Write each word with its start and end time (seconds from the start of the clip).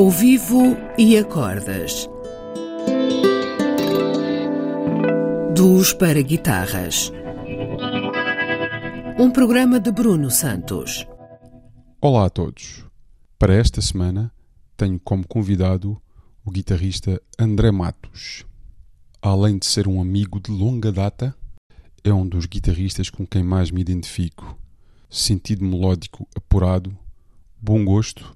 Ao 0.00 0.08
vivo 0.08 0.78
e 0.96 1.18
a 1.18 1.22
cordas. 1.22 2.08
Duos 5.54 5.92
para 5.92 6.22
guitarras. 6.22 7.12
Um 9.18 9.30
programa 9.30 9.78
de 9.78 9.92
Bruno 9.92 10.30
Santos. 10.30 11.06
Olá 12.00 12.24
a 12.24 12.30
todos. 12.30 12.82
Para 13.38 13.52
esta 13.52 13.82
semana 13.82 14.32
tenho 14.74 14.98
como 14.98 15.28
convidado 15.28 16.00
o 16.46 16.50
guitarrista 16.50 17.20
André 17.38 17.70
Matos. 17.70 18.46
Além 19.20 19.58
de 19.58 19.66
ser 19.66 19.86
um 19.86 20.00
amigo 20.00 20.40
de 20.40 20.50
longa 20.50 20.90
data, 20.90 21.36
é 22.02 22.10
um 22.10 22.26
dos 22.26 22.46
guitarristas 22.46 23.10
com 23.10 23.26
quem 23.26 23.44
mais 23.44 23.70
me 23.70 23.82
identifico. 23.82 24.58
Sentido 25.10 25.62
melódico 25.62 26.26
apurado, 26.34 26.96
bom 27.60 27.84
gosto, 27.84 28.34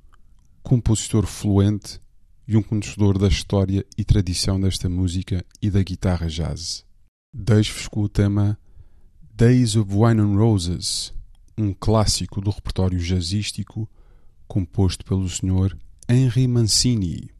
compositor 0.64 1.26
fluente 1.26 2.00
e 2.48 2.56
um 2.56 2.62
conhecedor 2.62 3.18
da 3.18 3.28
história 3.28 3.84
e 3.98 4.02
tradição 4.02 4.58
desta 4.58 4.88
música 4.88 5.44
e 5.60 5.70
da 5.70 5.82
guitarra 5.82 6.26
jazz. 6.26 6.86
Deixo-vos 7.30 7.86
com 7.86 8.00
o 8.00 8.08
tema 8.08 8.58
Days 9.36 9.76
of 9.76 9.92
Wine 9.94 10.22
and 10.22 10.36
Roses, 10.36 11.12
um 11.56 11.74
clássico 11.74 12.40
do 12.40 12.50
repertório 12.50 12.98
jazzístico 12.98 13.86
composto 14.48 15.04
pelo 15.04 15.28
Sr. 15.28 15.76
Henry 16.08 16.48
Mancini. 16.48 17.33